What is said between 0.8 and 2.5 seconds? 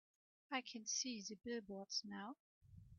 see the billboards now.